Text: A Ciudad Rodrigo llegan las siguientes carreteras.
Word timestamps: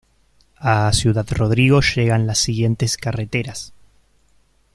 A 0.57 0.91
Ciudad 0.93 1.27
Rodrigo 1.29 1.79
llegan 1.81 2.25
las 2.25 2.39
siguientes 2.39 2.97
carreteras. 2.97 3.71